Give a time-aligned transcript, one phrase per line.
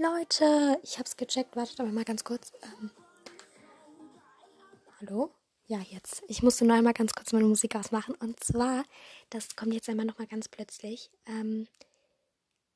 [0.00, 1.56] Leute, ich hab's gecheckt.
[1.56, 2.52] Wartet aber mal ganz kurz.
[2.62, 2.92] Ähm,
[5.00, 5.34] hallo?
[5.66, 6.22] Ja, jetzt.
[6.28, 8.14] Ich musste nur einmal ganz kurz meine Musik ausmachen.
[8.14, 8.84] Und zwar,
[9.30, 11.10] das kommt jetzt einmal nochmal ganz plötzlich.
[11.26, 11.66] Ähm,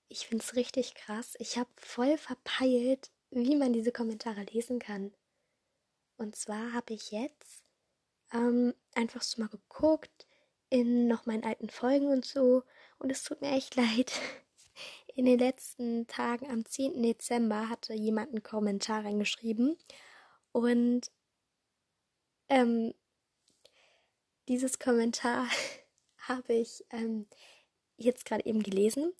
[0.08, 1.36] ich find's richtig krass.
[1.38, 5.14] Ich habe voll verpeilt, wie man diese Kommentare lesen kann.
[6.16, 7.62] Und zwar habe ich jetzt
[8.32, 10.26] ähm, einfach so mal geguckt
[10.70, 12.64] in noch meinen alten Folgen und so.
[12.98, 14.12] Und es tut mir echt leid.
[15.14, 17.02] In den letzten Tagen am 10.
[17.02, 19.76] Dezember hatte jemand einen Kommentar reingeschrieben
[20.52, 21.10] und
[22.48, 22.94] ähm,
[24.48, 25.46] dieses Kommentar
[26.16, 27.26] habe ich ähm,
[27.98, 29.12] jetzt gerade eben gelesen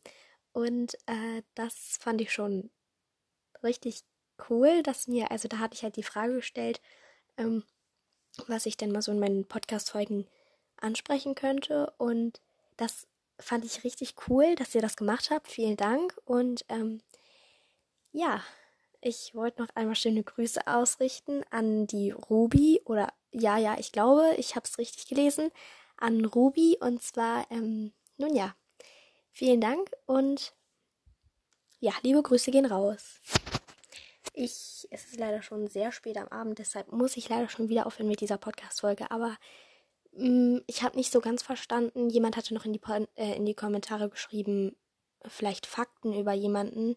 [0.52, 2.70] und äh, das fand ich schon
[3.62, 4.02] richtig
[4.48, 6.80] cool, dass mir, also da hatte ich halt die Frage gestellt,
[7.36, 7.64] ähm,
[8.46, 10.26] was ich denn mal so in meinen Podcast-Folgen
[10.78, 12.40] ansprechen könnte und
[12.78, 13.06] das
[13.42, 15.48] fand ich richtig cool, dass ihr das gemacht habt.
[15.48, 16.16] Vielen Dank.
[16.24, 17.00] Und ähm,
[18.12, 18.42] ja,
[19.00, 24.34] ich wollte noch einmal schöne Grüße ausrichten an die Ruby oder ja, ja, ich glaube,
[24.36, 25.50] ich habe es richtig gelesen,
[25.96, 26.76] an Ruby.
[26.80, 28.54] Und zwar, ähm, nun ja,
[29.30, 30.54] vielen Dank und
[31.80, 33.20] ja, liebe Grüße gehen raus.
[34.34, 37.86] Ich, es ist leider schon sehr spät am Abend, deshalb muss ich leider schon wieder
[37.86, 39.36] aufhören mit dieser Podcast-Folge, aber
[40.14, 42.10] ich habe nicht so ganz verstanden.
[42.10, 42.80] Jemand hatte noch in die,
[43.16, 44.76] äh, in die Kommentare geschrieben,
[45.26, 46.96] vielleicht Fakten über jemanden.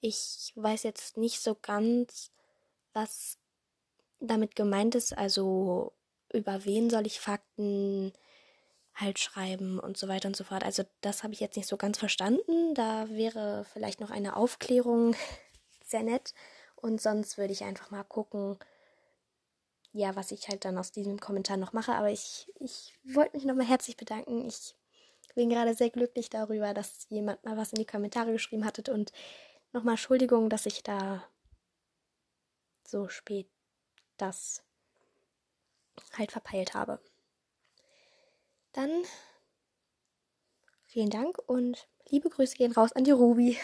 [0.00, 2.30] Ich weiß jetzt nicht so ganz,
[2.92, 3.38] was
[4.18, 5.16] damit gemeint ist.
[5.16, 5.92] Also
[6.32, 8.12] über wen soll ich Fakten
[8.94, 10.64] halt schreiben und so weiter und so fort.
[10.64, 12.74] Also das habe ich jetzt nicht so ganz verstanden.
[12.74, 15.14] Da wäre vielleicht noch eine Aufklärung
[15.84, 16.34] sehr nett.
[16.74, 18.58] Und sonst würde ich einfach mal gucken,
[19.92, 21.94] ja, was ich halt dann aus diesem Kommentar noch mache.
[21.94, 24.46] Aber ich, ich wollte mich nochmal herzlich bedanken.
[24.46, 24.74] Ich
[25.34, 29.12] bin gerade sehr glücklich darüber, dass jemand mal was in die Kommentare geschrieben hattet und
[29.72, 31.22] nochmal Entschuldigung, dass ich da
[32.86, 33.48] so spät
[34.16, 34.62] das
[36.16, 37.00] halt verpeilt habe.
[38.72, 38.90] Dann
[40.86, 43.58] vielen Dank und liebe Grüße gehen raus an die Ruby.